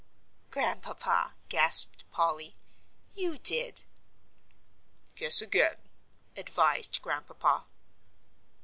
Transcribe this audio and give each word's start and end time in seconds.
"Grandpapa," 0.49 1.35
gasped 1.47 2.05
Polly, 2.11 2.55
"you 3.13 3.37
did." 3.37 3.83
"Guess 5.13 5.43
again," 5.43 5.77
advised 6.35 7.03
Grandpapa. 7.03 7.65